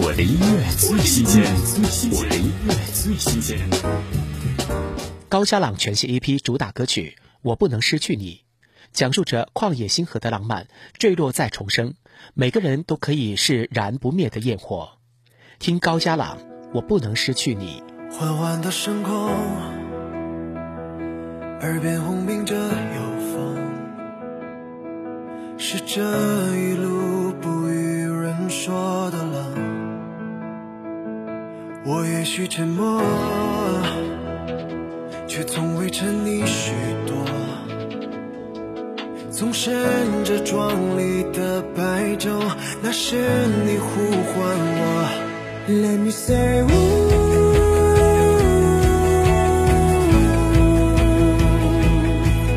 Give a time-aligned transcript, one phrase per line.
[0.00, 1.42] 我的音乐最新鲜，
[2.12, 3.58] 我的音乐最新鲜。
[5.28, 8.34] 高家朗全新 EP 主打歌曲《我不能失去你》，
[8.92, 11.94] 讲述着旷野星河的浪漫，坠落再重生，
[12.34, 14.90] 每个人都可以是燃不灭的焰火。
[15.58, 16.38] 听高家朗
[16.72, 17.82] 《我不能失去你》。
[18.14, 19.12] 缓缓的升空，
[21.60, 22.54] 耳边轰鸣着，
[25.58, 26.00] 是这
[26.56, 29.27] 一路不与人说的。
[31.90, 33.00] 我也许沉默，
[35.26, 36.74] 却从未沉溺许
[37.06, 37.16] 多。
[39.30, 42.42] 总身着壮丽的白昼，
[42.82, 43.16] 那是
[43.64, 44.36] 你呼唤
[44.76, 45.08] 我。
[45.66, 46.62] Let me say，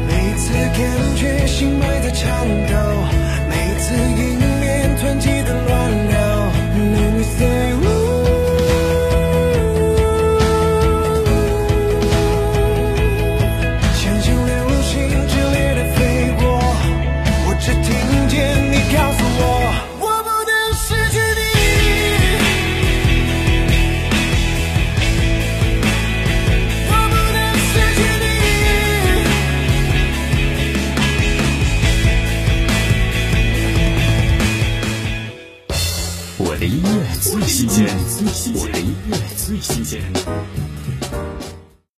[0.09, 2.75] 每次感觉心埋在颤抖，
[36.61, 37.87] 的音乐最新鲜，
[38.53, 39.99] 我的音乐最新鲜。